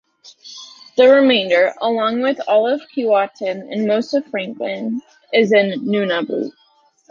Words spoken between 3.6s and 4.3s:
and most of